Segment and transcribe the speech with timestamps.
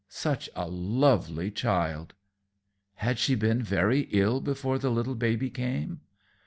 [0.09, 2.15] Such a lovely child!"
[2.95, 6.01] "Had she been very ill before the little baby came?"